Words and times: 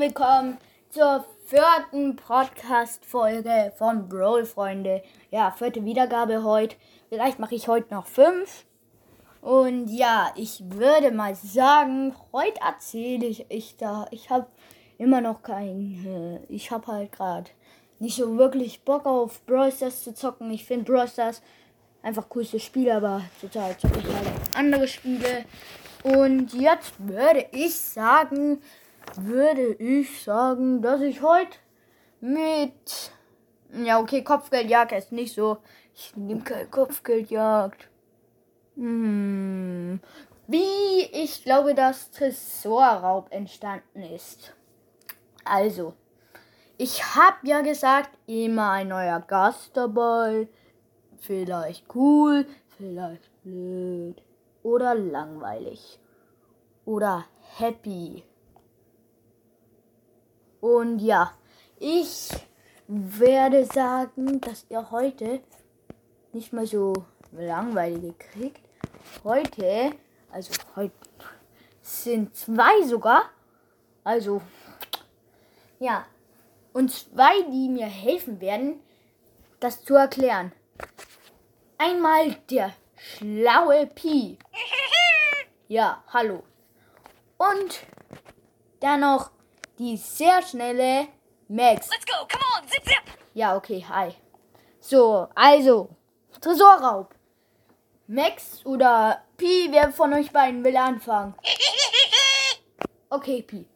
willkommen 0.00 0.56
zur 0.88 1.26
vierten 1.44 2.16
Podcast-Folge 2.16 3.70
von 3.76 4.08
Brawl, 4.08 4.46
Freunde. 4.46 5.02
Ja, 5.30 5.50
vierte 5.50 5.84
Wiedergabe 5.84 6.42
heute. 6.42 6.74
Vielleicht 7.10 7.38
mache 7.38 7.54
ich 7.54 7.68
heute 7.68 7.92
noch 7.92 8.06
fünf. 8.06 8.64
Und 9.42 9.88
ja, 9.88 10.32
ich 10.36 10.62
würde 10.64 11.10
mal 11.10 11.34
sagen, 11.34 12.14
heute 12.32 12.62
erzähle 12.62 13.26
ich, 13.26 13.44
ich 13.50 13.76
da. 13.76 14.06
Ich 14.10 14.30
habe 14.30 14.46
immer 14.96 15.20
noch 15.20 15.42
kein. 15.42 16.40
Äh, 16.48 16.52
ich 16.52 16.70
habe 16.70 16.86
halt 16.86 17.12
gerade 17.12 17.50
nicht 17.98 18.16
so 18.16 18.38
wirklich 18.38 18.84
Bock 18.84 19.04
auf 19.04 19.44
Brawl 19.44 19.70
Stars 19.70 20.02
zu 20.02 20.14
zocken. 20.14 20.50
Ich 20.50 20.64
finde 20.64 20.90
Brawl 20.90 21.08
Stars 21.08 21.42
einfach 22.02 22.26
coolste 22.30 22.58
Spiel, 22.58 22.90
aber 22.90 23.20
total 23.38 23.76
zocke 23.76 23.98
ich 23.98 24.06
halt 24.06 24.28
andere 24.56 24.88
Spiele. 24.88 25.44
Und 26.04 26.54
jetzt 26.54 26.94
würde 26.98 27.44
ich 27.52 27.78
sagen, 27.78 28.62
würde 29.16 29.74
ich 29.74 30.22
sagen, 30.22 30.82
dass 30.82 31.00
ich 31.00 31.22
heute 31.22 31.56
mit. 32.20 33.12
Ja, 33.72 34.00
okay, 34.00 34.22
Kopfgeldjagd 34.22 34.92
ist 34.92 35.12
nicht 35.12 35.34
so. 35.34 35.58
Ich 35.94 36.16
nehme 36.16 36.42
keine 36.42 36.66
Kopfgeldjagd. 36.66 37.88
Hm. 38.76 40.00
Wie 40.46 41.02
ich 41.12 41.44
glaube, 41.44 41.74
dass 41.74 42.10
Tresorraub 42.10 43.28
entstanden 43.30 44.02
ist. 44.02 44.54
Also, 45.44 45.94
ich 46.76 47.14
habe 47.14 47.36
ja 47.44 47.60
gesagt, 47.60 48.10
immer 48.26 48.70
ein 48.70 48.88
neuer 48.88 49.20
Gast 49.20 49.76
dabei. 49.76 50.48
Vielleicht 51.18 51.94
cool, 51.94 52.46
vielleicht 52.76 53.30
blöd. 53.42 54.22
Oder 54.62 54.94
langweilig. 54.94 56.00
Oder 56.84 57.26
happy. 57.58 58.24
Und 60.60 60.98
ja, 60.98 61.32
ich 61.78 62.30
werde 62.86 63.64
sagen, 63.64 64.40
dass 64.40 64.66
ihr 64.68 64.90
heute 64.90 65.40
nicht 66.32 66.52
mal 66.52 66.66
so 66.66 66.92
langweilige 67.32 68.12
kriegt. 68.12 68.60
Heute, 69.24 69.92
also 70.30 70.52
heute 70.76 70.94
sind 71.80 72.36
zwei 72.36 72.82
sogar. 72.86 73.30
Also, 74.04 74.42
ja. 75.78 76.06
Und 76.72 76.92
zwei, 76.92 77.42
die 77.50 77.68
mir 77.68 77.86
helfen 77.86 78.40
werden, 78.40 78.80
das 79.58 79.82
zu 79.82 79.94
erklären. 79.94 80.52
Einmal 81.78 82.36
der 82.50 82.74
schlaue 82.96 83.86
Pi. 83.86 84.38
Ja, 85.68 86.02
hallo. 86.08 86.42
Und 87.38 87.86
dann 88.80 89.02
noch 89.02 89.30
die 89.80 89.96
sehr 89.96 90.42
schnelle 90.42 91.08
Max. 91.48 91.88
Let's 91.90 92.04
go, 92.04 92.26
come 92.30 92.44
on, 92.56 92.68
zip 92.68 92.84
zip. 92.84 93.02
Ja, 93.32 93.56
okay, 93.56 93.84
hi. 93.88 94.14
So, 94.78 95.26
also, 95.34 95.88
Tresorraub. 96.40 97.14
Max 98.06 98.64
oder 98.66 99.22
Pi, 99.36 99.68
wer 99.70 99.90
von 99.92 100.12
euch 100.12 100.30
beiden 100.30 100.62
will 100.62 100.76
anfangen? 100.76 101.34
Okay, 103.12 103.42
Pi. 103.42 103.66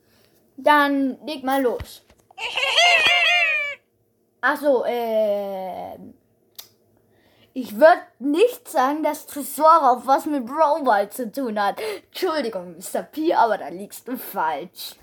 Dann 0.56 1.19
leg 1.26 1.42
mal 1.42 1.60
los. 1.60 2.03
Achso, 4.41 4.84
äh. 4.84 5.98
Ich 7.53 7.75
würde 7.75 8.03
nicht 8.21 8.69
sagen, 8.69 9.03
dass 9.03 9.26
Tresorraub 9.26 10.06
was 10.06 10.26
mit 10.26 10.47
Brawl 10.47 11.10
zu 11.10 11.32
tun 11.32 11.60
hat. 11.60 11.81
Entschuldigung, 12.06 12.76
Mr. 12.76 13.03
P, 13.03 13.34
aber 13.34 13.59
da 13.59 13.69
liegst 13.69 14.06
du 14.06 14.16
falsch. 14.16 14.94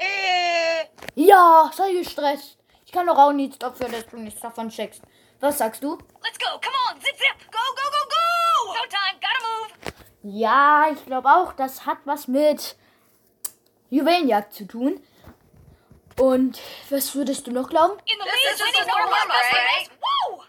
Mm. 0.00 0.88
Ja, 1.14 1.70
sei 1.74 1.92
gestresst. 1.92 2.58
Ich 2.86 2.92
kann 2.92 3.06
doch 3.06 3.18
auch 3.18 3.32
nichts 3.32 3.58
dafür, 3.58 3.88
dass 3.88 4.06
du 4.06 4.16
nichts 4.16 4.40
davon 4.40 4.70
checkst. 4.70 5.02
Was 5.40 5.58
sagst 5.58 5.82
du? 5.82 5.92
Let's 6.22 6.38
go, 6.38 6.58
come 6.60 6.76
on, 6.90 7.00
zip 7.00 7.16
zip. 7.16 7.50
Go, 7.50 7.58
go, 7.76 7.82
go, 7.90 8.08
go. 8.08 8.74
No 8.74 8.82
time, 8.88 9.20
gotta 9.20 9.40
move. 9.46 9.92
Ja, 10.22 10.88
ich 10.92 11.04
glaube 11.06 11.28
auch, 11.28 11.52
das 11.52 11.86
hat 11.86 11.98
was 12.04 12.28
mit 12.28 12.76
Juwelenjagd 13.90 14.52
zu 14.52 14.66
tun. 14.66 15.02
Und 16.18 16.60
was 16.90 17.14
würdest 17.14 17.46
du 17.46 17.52
noch 17.52 17.70
glauben? 17.70 17.98
In 18.00 18.18
the 18.18 18.24
lead, 18.24 18.58
just 18.58 18.62
need 18.62 18.86
more 18.86 19.08
right? 19.08 19.90
Woo! 20.00 20.42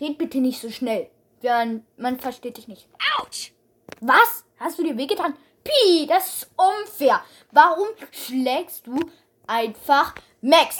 Red 0.00 0.16
bitte 0.16 0.38
nicht 0.38 0.60
so 0.60 0.70
schnell. 0.70 1.10
Man, 1.42 1.86
man 1.96 2.18
versteht 2.18 2.56
dich 2.56 2.68
nicht. 2.68 2.88
Ouch! 3.18 3.52
Was? 4.00 4.44
Hast 4.58 4.78
du 4.78 4.82
dir 4.82 4.96
wehgetan? 4.96 5.36
Pi, 5.64 6.06
das 6.06 6.28
ist 6.28 6.50
unfair. 6.56 7.22
Warum 7.50 7.88
schlägst 8.10 8.86
du 8.86 8.98
einfach 9.46 10.14
Max? 10.40 10.78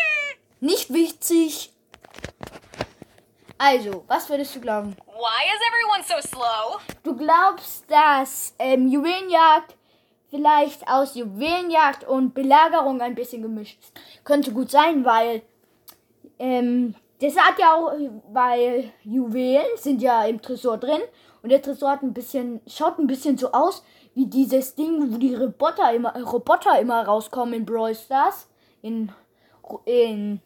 Nicht 0.60 0.92
witzig. 0.92 1.72
Also, 3.56 4.04
was 4.06 4.28
würdest 4.28 4.54
du 4.54 4.60
glauben? 4.60 4.96
Why 5.06 5.44
is 5.54 5.60
everyone 5.68 6.04
so 6.04 6.28
slow? 6.28 6.80
Du 7.02 7.16
glaubst, 7.16 7.90
dass 7.90 8.54
ähm, 8.58 8.88
Juwelenjagd 8.88 9.74
vielleicht 10.30 10.86
aus 10.86 11.14
Juwelenjagd 11.14 12.04
und 12.04 12.34
Belagerung 12.34 13.00
ein 13.00 13.14
bisschen 13.14 13.42
gemischt 13.42 13.80
ist. 13.80 13.92
Könnte 14.24 14.52
gut 14.52 14.70
sein, 14.70 15.04
weil 15.04 15.42
ähm, 16.38 16.94
das 17.20 17.36
hat 17.36 17.58
ja 17.58 17.74
auch, 17.74 17.92
weil 18.32 18.92
Juwelen 19.02 19.66
sind 19.76 20.02
ja 20.02 20.24
im 20.24 20.40
Tresor 20.40 20.78
drin 20.78 21.00
und 21.42 21.50
der 21.50 21.62
Tresor 21.62 21.90
hat 21.90 22.02
ein 22.02 22.14
bisschen, 22.14 22.60
schaut 22.66 22.98
ein 22.98 23.06
bisschen 23.06 23.38
so 23.38 23.52
aus 23.52 23.82
wie 24.18 24.26
dieses 24.26 24.74
Ding, 24.74 25.12
wo 25.12 25.16
die 25.16 25.32
Roboter 25.32 25.92
immer, 25.94 26.12
Roboter 26.20 26.80
immer 26.80 27.04
rauskommen 27.04 27.54
in 27.54 27.64
Brawl 27.64 27.94
Stars. 27.94 28.48
In, 28.82 29.12
in 29.84 30.40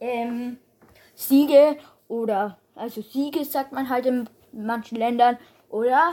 ähm, 0.00 0.58
Siege 1.16 1.76
oder, 2.06 2.56
also 2.76 3.02
Siege 3.02 3.44
sagt 3.44 3.72
man 3.72 3.88
halt 3.88 4.06
in 4.06 4.30
manchen 4.52 4.96
Ländern 4.96 5.38
oder 5.70 6.12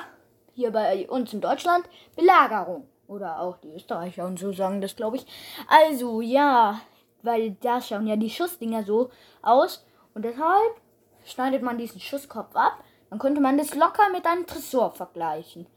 hier 0.56 0.72
bei 0.72 1.08
uns 1.08 1.32
in 1.34 1.42
Deutschland 1.42 1.86
Belagerung. 2.16 2.88
Oder 3.08 3.40
auch 3.42 3.58
die 3.58 3.74
Österreicher 3.74 4.26
und 4.26 4.40
so 4.40 4.52
sagen 4.52 4.82
das, 4.82 4.96
glaube 4.96 5.18
ich. 5.18 5.26
Also, 5.68 6.22
ja, 6.22 6.82
weil 7.22 7.58
da 7.62 7.80
schauen 7.80 8.08
ja 8.08 8.16
die 8.16 8.30
Schussdinger 8.32 8.84
so 8.84 9.12
aus. 9.44 9.86
Und 10.16 10.26
deshalb 10.26 10.82
schneidet 11.26 11.62
man 11.62 11.78
diesen 11.78 12.02
Schusskopf 12.02 12.56
ab. 12.56 12.84
Dann 13.12 13.20
könnte 13.20 13.42
man 13.42 13.60
das 13.60 13.76
locker 13.76 14.10
mit 14.12 14.26
einem 14.26 14.48
Tresor 14.48 14.92
vergleichen. 14.92 15.68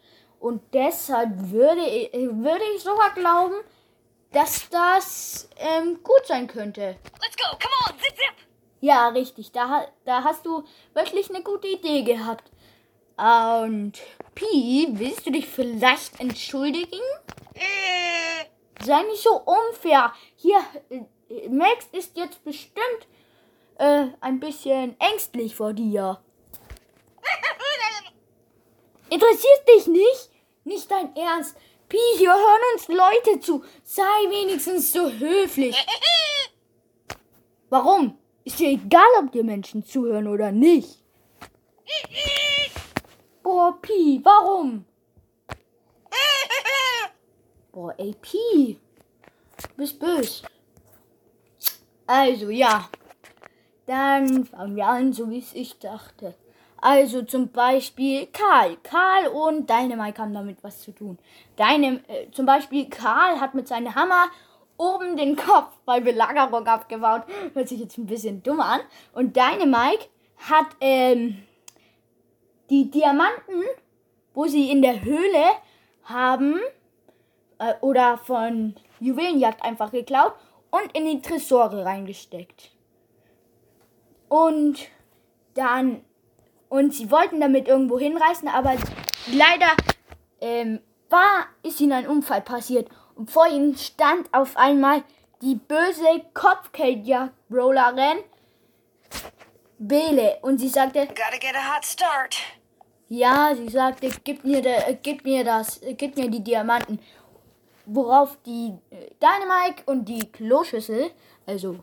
Und 0.45 0.61
deshalb 0.75 1.31
würde 1.53 1.87
ich, 1.87 2.13
würde 2.13 2.65
ich 2.77 2.83
sogar 2.83 3.15
glauben, 3.15 3.55
dass 4.31 4.69
das 4.69 5.49
ähm, 5.57 6.03
gut 6.03 6.27
sein 6.27 6.47
könnte. 6.47 6.99
Let's 7.23 7.35
go, 7.35 7.45
come 7.53 7.73
on, 7.89 7.99
zip 7.99 8.15
zip. 8.15 8.47
Ja, 8.81 9.09
richtig. 9.09 9.53
Da, 9.53 9.87
da 10.05 10.23
hast 10.23 10.45
du 10.45 10.63
wirklich 10.93 11.31
eine 11.31 11.43
gute 11.43 11.69
Idee 11.69 12.03
gehabt. 12.03 12.53
Und 13.17 13.93
Pi, 14.35 14.89
willst 14.91 15.25
du 15.25 15.31
dich 15.31 15.47
vielleicht 15.49 16.21
entschuldigen? 16.21 17.01
Sei 18.85 19.03
nicht 19.05 19.23
so 19.23 19.41
unfair. 19.47 20.13
Hier, 20.37 20.59
äh, 20.91 21.49
Max 21.49 21.87
ist 21.93 22.19
jetzt 22.19 22.45
bestimmt 22.45 23.09
äh, 23.79 24.09
ein 24.21 24.41
bisschen 24.41 24.95
ängstlich 25.01 25.57
vor 25.57 25.73
dir. 25.73 26.21
Interessiert 29.09 29.69
dich 29.75 29.87
nicht? 29.87 30.34
Nicht 30.65 30.91
dein 30.91 31.15
Ernst. 31.15 31.57
Pi, 31.89 31.99
hier 32.17 32.33
hören 32.33 32.61
uns 32.75 32.89
Leute 32.89 33.41
zu. 33.41 33.65
Sei 33.83 34.03
wenigstens 34.03 34.93
so 34.93 35.11
höflich. 35.11 35.77
Warum? 37.69 38.19
Ist 38.45 38.61
dir 38.61 38.71
egal, 38.71 39.07
ob 39.21 39.33
dir 39.33 39.45
Menschen 39.45 39.85
zuhören 39.85 40.29
oder 40.29 40.53
nicht. 40.53 41.03
Boah, 43.43 43.79
Pi, 43.81 44.21
warum? 44.23 44.85
Boah, 47.73 47.95
ey, 47.99 48.15
Pi. 48.21 48.79
Du 49.57 49.69
bist 49.77 49.99
böse. 49.99 50.47
Also, 52.07 52.51
ja. 52.51 52.89
Dann 53.87 54.47
fangen 54.47 54.77
wir 54.77 54.87
an, 54.87 55.13
so 55.13 55.31
wie 55.31 55.39
es 55.39 55.55
ich 55.55 55.79
dachte. 55.79 56.35
Also 56.85 57.23
zum 57.23 57.49
Beispiel 57.49 58.27
Karl. 58.27 58.77
Karl 58.83 59.29
und 59.29 59.71
Dynamite 59.71 60.21
haben 60.21 60.35
damit 60.35 60.63
was 60.63 60.83
zu 60.83 60.93
tun. 60.93 61.19
Deine, 61.57 62.05
äh, 62.09 62.31
zum 62.31 62.45
Beispiel 62.45 62.91
Karl 62.91 63.41
hat 63.41 63.55
mit 63.55 63.67
seinem 63.67 63.95
Hammer 63.95 64.27
oben 64.77 65.17
den 65.17 65.35
Kopf 65.35 65.73
bei 65.87 66.01
Belagerung 66.01 66.67
abgebaut. 66.67 67.23
Hört 67.55 67.71
sich 67.71 67.81
jetzt 67.81 67.97
ein 67.97 68.05
bisschen 68.05 68.43
dumm 68.43 68.61
an. 68.61 68.81
Und 69.15 69.35
Dynamite 69.35 70.11
hat 70.37 70.67
ähm, 70.83 71.43
die 72.69 72.91
Diamanten, 72.91 73.63
wo 74.35 74.45
sie 74.45 74.71
in 74.71 74.83
der 74.83 75.03
Höhle 75.03 75.47
haben, 76.03 76.61
äh, 77.61 77.73
oder 77.81 78.19
von 78.19 78.75
Juwelenjagd 79.01 79.65
einfach 79.65 79.91
geklaut 79.91 80.35
und 80.71 80.95
in 80.95 81.07
die 81.07 81.23
Tresore 81.23 81.83
reingesteckt. 81.83 82.73
Und 84.29 84.81
dann, 85.55 86.05
und 86.75 86.93
sie 86.93 87.09
wollten 87.09 87.41
damit 87.41 87.69
irgendwo 87.69 88.01
hinreißen, 88.01 88.49
aber 88.49 88.75
leider 89.33 89.69
ähm, 90.41 90.81
war, 91.09 91.47
ist 91.63 91.81
ihnen 91.81 91.93
ein 91.93 92.09
Unfall 92.09 92.41
passiert 92.41 92.89
Und 93.15 93.31
vor 93.31 93.47
ihnen 93.47 93.77
stand 93.77 94.27
auf 94.35 94.57
einmal 94.57 95.05
die 95.41 95.55
böse 95.55 96.25
Kopfgeldjagd-Brawlerin 96.35 98.19
Bele. 99.79 100.39
Und 100.43 100.59
sie 100.59 100.69
sagte, 100.69 101.07
Gotta 101.07 101.39
get 101.39 101.55
a 101.55 101.77
hot 101.77 101.85
start. 101.85 102.39
ja, 103.09 103.55
sie 103.55 103.69
sagte, 103.69 104.11
gib 104.25 104.45
mir, 104.45 104.61
de, 104.61 104.73
äh, 104.73 104.99
gib 105.01 105.25
mir 105.25 105.45
das, 105.45 105.81
äh, 105.81 105.95
gib 105.95 106.17
mir 106.17 106.29
die 106.29 106.43
Diamanten. 106.43 106.99
Worauf 107.87 108.37
die 108.45 108.73
äh, 108.91 109.11
Dynamike 109.23 109.85
und 109.87 110.09
die 110.09 110.29
Kloschüssel, 110.33 111.13
also, 111.47 111.77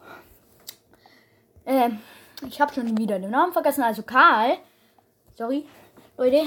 ähm, 1.66 2.02
ich 2.46 2.60
habe 2.60 2.74
schon 2.74 2.98
wieder 2.98 3.20
den 3.20 3.32
Namen 3.32 3.54
vergessen, 3.54 3.84
also 3.84 4.04
Karl, 4.04 4.58
sorry, 5.42 5.66
Leute, 6.20 6.44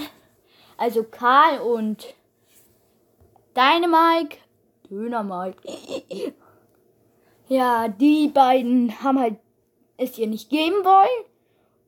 also 0.77 1.03
Karl 1.03 1.59
und 1.59 2.15
Dynamike, 3.57 4.39
Dynamike, 4.89 5.59
ja, 7.49 7.89
die 7.89 8.29
beiden 8.29 9.03
haben 9.03 9.19
halt 9.19 9.39
es 9.97 10.17
ihr 10.17 10.29
nicht 10.29 10.49
geben 10.49 10.85
wollen, 10.85 11.25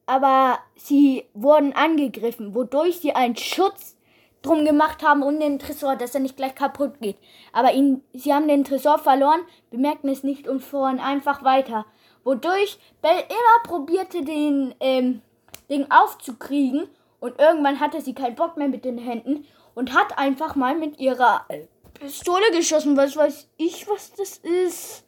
aber 0.06 0.58
sie 0.74 1.26
wurden 1.32 1.74
angegriffen, 1.74 2.56
wodurch 2.56 2.96
sie 2.98 3.12
einen 3.12 3.36
Schutz 3.36 3.96
drum 4.42 4.64
gemacht 4.64 5.04
haben 5.04 5.22
um 5.22 5.38
den 5.38 5.60
Tresor, 5.60 5.94
dass 5.94 6.12
er 6.12 6.20
nicht 6.20 6.36
gleich 6.36 6.56
kaputt 6.56 7.00
geht. 7.00 7.18
Aber 7.52 7.72
ihn, 7.72 8.02
sie 8.14 8.34
haben 8.34 8.48
den 8.48 8.64
Tresor 8.64 8.98
verloren, 8.98 9.42
bemerkten 9.70 10.10
es 10.10 10.24
nicht 10.24 10.48
und 10.48 10.60
fuhren 10.60 10.98
einfach 10.98 11.44
weiter. 11.44 11.86
Wodurch 12.24 12.80
Belle 13.00 13.20
immer 13.20 13.62
probierte, 13.62 14.24
den 14.24 14.74
ähm, 14.80 15.22
Ding 15.70 15.86
aufzukriegen 15.90 16.88
und 17.20 17.38
irgendwann 17.38 17.80
hatte 17.80 18.00
sie 18.00 18.14
keinen 18.14 18.36
Bock 18.36 18.56
mehr 18.56 18.68
mit 18.68 18.84
den 18.84 18.98
Händen 18.98 19.46
und 19.74 19.94
hat 19.94 20.18
einfach 20.18 20.56
mal 20.56 20.76
mit 20.76 20.98
ihrer 20.98 21.44
äh, 21.48 21.66
Pistole 21.94 22.50
geschossen. 22.52 22.96
Was 22.96 23.16
weiß 23.16 23.48
ich, 23.56 23.88
was 23.88 24.12
das 24.12 24.38
ist? 24.38 25.04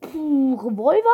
Puh, 0.00 0.54
Revolver? 0.54 1.08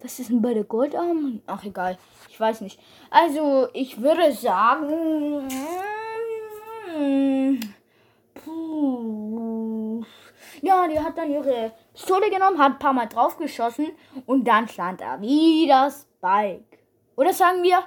Was 0.00 0.18
ist 0.18 0.30
denn 0.30 0.42
bei 0.42 0.52
der 0.52 0.64
Goldarm? 0.64 1.40
Ach, 1.46 1.64
egal. 1.64 1.96
Ich 2.28 2.38
weiß 2.38 2.60
nicht. 2.60 2.78
Also, 3.10 3.68
ich 3.72 4.00
würde 4.02 4.32
sagen. 4.32 5.48
Puh. 8.34 10.04
Ja, 10.60 10.88
die 10.88 10.98
hat 10.98 11.16
dann 11.16 11.30
ihre 11.30 11.72
Pistole 11.92 12.30
genommen, 12.30 12.58
hat 12.58 12.72
ein 12.72 12.78
paar 12.78 12.92
Mal 12.92 13.06
draufgeschossen 13.06 13.88
und 14.26 14.44
dann 14.44 14.68
stand 14.68 15.00
da 15.00 15.20
wieder 15.20 15.90
Spike. 15.90 16.78
Oder 17.16 17.32
sagen 17.32 17.62
wir, 17.62 17.84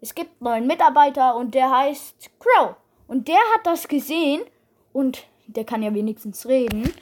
es 0.00 0.14
gibt 0.14 0.30
einen 0.40 0.50
neuen 0.50 0.66
Mitarbeiter 0.66 1.34
und 1.36 1.54
der 1.54 1.70
heißt 1.70 2.30
Crow. 2.38 2.76
Und 3.06 3.28
der 3.28 3.40
hat 3.54 3.66
das 3.66 3.88
gesehen 3.88 4.42
und 4.92 5.24
der 5.46 5.64
kann 5.64 5.82
ja 5.82 5.92
wenigstens 5.94 6.46
reden 6.46 6.92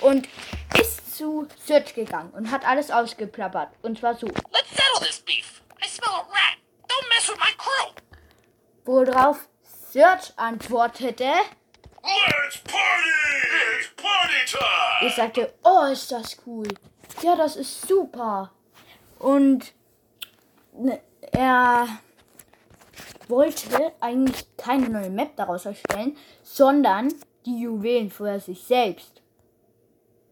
und 0.00 0.28
ist 0.80 1.16
zu 1.16 1.46
Search 1.64 1.94
gegangen 1.94 2.30
und 2.30 2.50
hat 2.50 2.66
alles 2.66 2.90
ausgeplappert. 2.90 3.70
Und 3.82 3.98
zwar 3.98 4.14
so. 4.16 4.26
Let's 4.26 4.70
settle 4.70 5.06
this 5.06 5.20
beef. 5.20 5.62
I 5.82 5.88
smell 5.88 6.10
a 6.12 6.20
rat. 6.20 6.58
Don't 6.88 7.08
mess 7.08 7.28
with 7.28 7.38
my 7.38 7.52
crew. 7.56 7.92
Worauf 8.84 9.48
Search 9.62 10.32
antwortete, 10.36 11.32
Let's 12.02 12.58
party! 12.58 13.10
It's 13.78 13.88
party 13.96 14.44
time! 14.46 15.08
ich 15.08 15.14
sagte, 15.14 15.54
oh, 15.64 15.84
ist 15.92 16.10
das 16.12 16.36
cool. 16.46 16.68
Ja, 17.22 17.36
das 17.36 17.56
ist 17.56 17.86
super. 17.86 18.52
Und 19.18 19.72
ne, 20.72 21.00
wollte 23.28 23.92
eigentlich 24.00 24.46
keine 24.56 24.88
neue 24.88 25.10
Map 25.10 25.36
daraus 25.36 25.66
erstellen, 25.66 26.16
sondern 26.42 27.12
die 27.46 27.60
Juwelen 27.60 28.10
für 28.10 28.38
sich 28.40 28.62
selbst. 28.62 29.22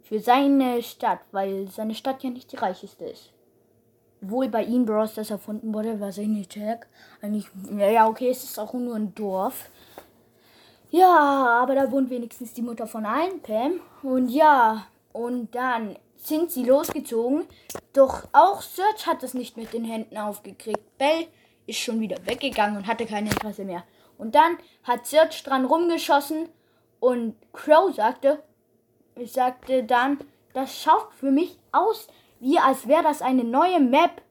Für 0.03 0.21
seine 0.21 0.83
Stadt, 0.83 1.21
weil 1.33 1.69
seine 1.69 1.95
Stadt 1.95 2.23
ja 2.23 2.31
nicht 2.31 2.53
die 2.53 2.57
reicheste 2.57 3.05
ist. 3.07 3.33
Obwohl 4.23 4.49
bei 4.49 4.65
ihm 4.65 4.87
Bros. 4.87 5.15
das 5.15 5.31
erfunden 5.31 5.75
wurde, 5.75 6.01
was 6.01 6.19
ich 6.19 6.29
nicht 6.29 6.51
check. 6.51 6.87
Eigentlich, 7.21 7.49
ja, 7.77 8.09
okay, 8.09 8.31
es 8.31 8.45
ist 8.45 8.59
auch 8.59 8.73
nur 8.73 8.95
ein 8.95 9.15
Dorf. 9.15 9.71
Ja, 10.91 11.61
aber 11.63 11.75
da 11.75 11.91
wohnt 11.91 12.11
wenigstens 12.11 12.53
die 12.53 12.63
Mutter 12.63 12.87
von 12.87 13.05
allen, 13.05 13.41
Pam. 13.41 13.81
Und 14.03 14.29
ja, 14.29 14.87
und 15.13 15.55
dann 15.55 15.97
sind 16.17 16.51
sie 16.51 16.65
losgezogen. 16.65 17.45
Doch 17.93 18.29
auch 18.33 18.63
Serge 18.63 19.07
hat 19.07 19.23
es 19.23 19.35
nicht 19.35 19.57
mit 19.57 19.73
den 19.73 19.85
Händen 19.85 20.17
aufgekriegt. 20.17 20.99
Bell 20.99 21.27
ist 21.67 21.79
schon 21.79 22.01
wieder 22.01 22.17
weggegangen 22.27 22.77
und 22.77 22.87
hatte 22.87 23.07
kein 23.07 23.27
Interesse 23.27 23.65
mehr. 23.65 23.85
Und 24.19 24.35
dann 24.35 24.59
hat 24.85 25.07
Serge 25.07 25.43
dran 25.45 25.65
rumgeschossen 25.65 26.49
und 27.01 27.37
Crow 27.53 27.95
sagte, 27.95 28.43
ich 29.17 29.33
sagte 29.33 29.85
dann, 29.85 30.19
das 30.53 30.75
schaut 30.81 31.13
für 31.15 31.31
mich 31.31 31.59
aus, 31.73 32.09
wie 32.41 32.59
als 32.59 32.87
wäre 32.87 33.03
das 33.03 33.23
eine 33.23 33.45
neue 33.45 33.81
Map 33.81 34.23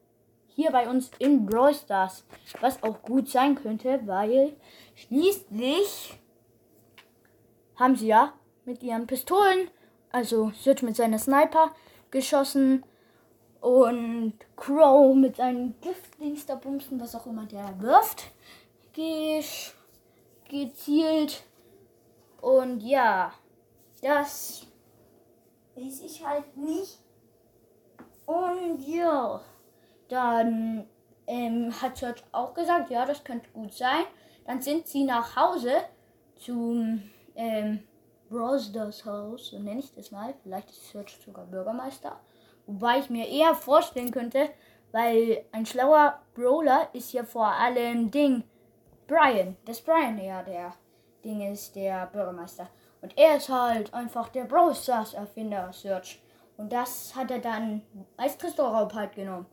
hier 0.47 0.71
bei 0.71 0.89
uns 0.89 1.11
in 1.19 1.45
Brawl 1.45 1.73
Stars. 1.73 2.23
Was 2.61 2.81
auch 2.81 3.01
gut 3.01 3.29
sein 3.29 3.55
könnte, 3.55 3.99
weil 4.05 4.55
schließlich 4.95 6.17
haben 7.75 7.95
sie 7.95 8.07
ja 8.07 8.33
mit 8.63 8.81
ihren 8.81 9.05
Pistolen, 9.05 9.69
also 10.11 10.51
Serge 10.59 10.85
mit 10.85 10.95
seiner 10.95 11.19
Sniper 11.19 11.71
geschossen 12.09 12.83
und 13.65 14.33
Crow 14.55 15.15
mit 15.15 15.37
seinem 15.37 15.73
Giftdings 15.81 16.45
da 16.45 16.53
bumsen, 16.53 16.99
was 16.99 17.15
auch 17.15 17.25
immer 17.25 17.47
der 17.47 17.81
wirft, 17.81 18.25
gezielt. 20.47 21.43
Und 22.41 22.81
ja, 22.81 23.33
das 24.03 24.67
weiß 25.75 26.01
ich 26.01 26.23
halt 26.23 26.55
nicht. 26.55 26.99
Und 28.27 28.87
ja, 28.87 29.41
dann 30.09 30.87
ähm, 31.25 31.73
hat 31.81 31.97
Serge 31.97 32.21
auch 32.33 32.53
gesagt, 32.53 32.91
ja, 32.91 33.03
das 33.03 33.23
könnte 33.23 33.49
gut 33.49 33.73
sein. 33.73 34.03
Dann 34.45 34.61
sind 34.61 34.85
sie 34.87 35.05
nach 35.05 35.35
Hause 35.35 35.71
zum 36.35 37.01
ähm, 37.33 37.79
Brosders 38.29 39.03
Haus, 39.05 39.47
so 39.47 39.57
nenne 39.57 39.79
ich 39.79 39.91
das 39.91 40.11
mal. 40.11 40.35
Vielleicht 40.43 40.69
ist 40.69 40.91
Serge 40.91 41.13
sogar 41.25 41.45
Bürgermeister. 41.45 42.19
Wobei 42.67 42.99
ich 42.99 43.09
mir 43.09 43.27
eher 43.27 43.55
vorstellen 43.55 44.11
könnte, 44.11 44.49
weil 44.91 45.45
ein 45.51 45.65
schlauer 45.65 46.19
Brawler 46.33 46.89
ist 46.93 47.13
ja 47.13 47.23
vor 47.23 47.47
allem 47.47 48.11
Ding 48.11 48.43
Brian. 49.07 49.55
Das 49.65 49.81
Brian 49.81 50.17
ja 50.17 50.41
der 50.41 50.73
Ding 51.23 51.41
ist, 51.51 51.75
der 51.75 52.07
Bürgermeister. 52.07 52.69
Und 53.01 53.17
er 53.17 53.37
ist 53.37 53.49
halt 53.49 53.93
einfach 53.93 54.29
der 54.29 54.45
Brawl 54.45 54.73
Stars 54.73 55.13
Erfinder, 55.13 55.71
Serge. 55.73 56.17
Und 56.57 56.71
das 56.71 57.15
hat 57.15 57.29
er 57.29 57.39
dann 57.39 57.81
als 58.17 58.37
Tresorraub 58.37 58.93
halt 58.93 59.13
genommen. 59.13 59.45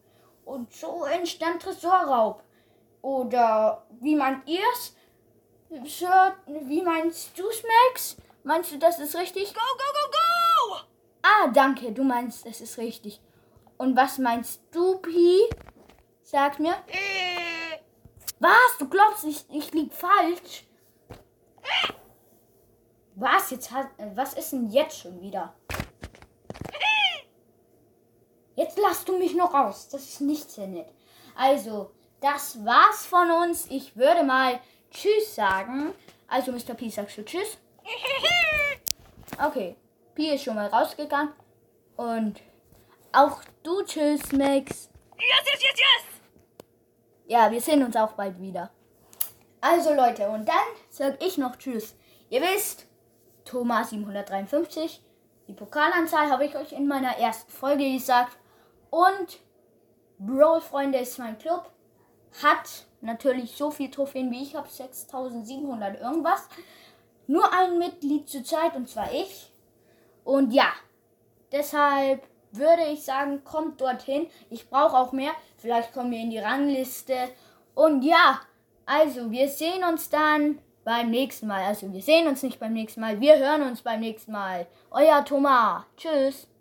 Und 0.45 0.73
so 0.73 1.05
entstand 1.05 1.61
Tresorraub. 1.61 2.43
Oder 3.03 3.85
wie 4.01 4.17
meint 4.17 4.49
ihr's? 4.49 4.97
Sir, 5.85 6.37
wie 6.47 6.83
meinst 6.83 7.39
du's, 7.39 7.63
Max? 7.63 8.17
Meinst 8.45 8.73
du, 8.73 8.79
das 8.79 8.99
ist 8.99 9.17
richtig? 9.17 9.53
Go, 9.55 9.61
go, 9.61 9.85
go, 9.93 10.11
go! 10.11 10.32
Ah, 11.33 11.49
danke, 11.49 11.93
du 11.93 12.05
meinst, 12.05 12.47
das 12.47 12.61
ist 12.61 12.79
richtig. 12.79 13.21
Und 13.79 13.97
was 13.97 14.19
meinst 14.19 14.63
du, 14.71 14.99
Pi? 14.99 15.41
Sag 16.23 16.59
mir. 16.59 16.75
Was? 18.39 18.79
Du 18.79 18.89
glaubst, 18.89 19.25
ich, 19.25 19.45
ich 19.51 19.73
lieg 19.73 19.93
falsch? 19.93 20.65
Was? 23.15 23.51
Jetzt 23.51 23.71
hat, 23.71 23.87
äh, 23.99 24.11
was 24.15 24.35
ist 24.35 24.53
denn 24.53 24.71
jetzt 24.71 24.99
schon 24.99 25.21
wieder? 25.21 25.55
Jetzt 28.55 28.79
lass 28.79 29.05
du 29.05 29.19
mich 29.19 29.35
noch 29.35 29.55
raus. 29.55 29.89
Das 29.91 30.03
ist 30.03 30.21
nicht 30.21 30.51
sehr 30.51 30.67
nett. 30.67 30.89
Also, 31.35 31.93
das 32.21 32.65
war's 32.65 33.07
von 33.07 33.31
uns. 33.31 33.67
Ich 33.71 33.97
würde 33.97 34.23
mal 34.23 34.61
Tschüss 34.91 35.35
sagen. 35.35 35.95
Also, 36.29 36.53
Mr. 36.53 36.75
P, 36.75 36.89
sagst 36.89 37.17
du 37.19 37.25
Tschüss? 37.25 37.59
Okay. 39.43 39.77
Pi 40.15 40.35
ist 40.35 40.45
schon 40.45 40.57
mal 40.57 40.67
rausgegangen. 40.67 41.33
Und 41.97 42.41
auch 43.13 43.41
du 43.63 43.83
Tschüss, 43.83 44.33
Max. 44.33 44.91
Yes, 45.19 45.45
yes, 45.45 45.63
yes, 45.63 45.79
yes! 45.79 46.21
Ja, 47.27 47.51
wir 47.51 47.61
sehen 47.61 47.83
uns 47.83 47.97
auch 47.97 48.13
bald 48.13 48.41
wieder. 48.41 48.71
Also 49.61 49.95
Leute, 49.95 50.29
und 50.29 50.49
dann 50.49 50.57
sag 50.91 51.23
ich 51.25 51.39
noch 51.39 51.57
Tschüss. 51.57 51.95
Ihr 52.31 52.43
wisst, 52.43 52.87
Thomas 53.45 53.91
753, 53.91 55.03
die 55.47 55.53
Pokalanzahl 55.53 56.31
habe 56.31 56.45
ich 56.45 56.57
euch 56.57 56.73
in 56.73 56.89
meiner 56.89 57.17
ersten 57.19 57.51
Folge 57.51 57.91
gesagt. 57.93 58.37
Und 58.91 59.41
Brawl 60.19 60.61
Freunde 60.61 60.99
ist 60.99 61.19
mein 61.19 61.39
Club. 61.39 61.71
Hat 62.43 62.87
natürlich 63.01 63.57
so 63.57 63.71
viel 63.71 63.91
Trophäen 63.91 64.31
wie 64.31 64.43
ich 64.43 64.55
habe, 64.55 64.69
6700 64.69 66.01
irgendwas. 66.01 66.49
Nur 67.27 67.53
ein 67.53 67.79
Mitglied 67.79 68.29
zur 68.29 68.45
Zeit 68.45 68.75
und 68.75 68.89
zwar 68.89 69.13
ich. 69.13 69.52
Und 70.25 70.53
ja, 70.53 70.73
deshalb 71.51 72.23
würde 72.53 72.85
ich 72.93 73.03
sagen, 73.03 73.43
kommt 73.45 73.81
dorthin. 73.81 74.27
Ich 74.51 74.69
brauche 74.69 74.97
auch 74.97 75.13
mehr. 75.13 75.33
Vielleicht 75.57 75.93
kommen 75.93 76.11
wir 76.11 76.21
in 76.21 76.31
die 76.31 76.39
Rangliste. 76.39 77.31
Und 77.75 78.03
ja, 78.03 78.41
also 78.87 79.31
wir 79.31 79.49
sehen 79.49 79.85
uns 79.85 80.11
dann 80.11 80.59
beim 80.85 81.11
nächsten 81.11 81.47
Mal. 81.47 81.65
Also 81.65 81.93
wir 81.93 82.03
sehen 82.03 82.29
uns 82.29 82.43
nicht 82.43 82.61
beim 82.61 82.73
nächsten 82.73 83.01
Mal, 83.01 83.21
wir 83.21 83.39
hören 83.39 83.63
uns 83.63 83.83
beim 83.83 84.01
nächsten 84.01 84.33
Mal. 84.33 84.67
Euer 84.91 85.25
Thomas. 85.25 85.85
Tschüss. 85.97 86.47